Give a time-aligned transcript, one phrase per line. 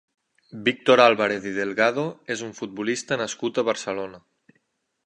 [0.67, 2.07] Víctor Álvarez i Delgado
[2.37, 4.25] és un futbolista nascut a Barcelona.